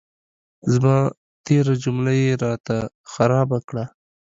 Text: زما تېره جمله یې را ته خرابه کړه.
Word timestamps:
زما 0.71 0.97
تېره 1.45 1.73
جمله 1.83 2.11
یې 2.21 2.31
را 2.43 2.53
ته 2.65 2.77
خرابه 3.11 3.59
کړه. 3.67 3.85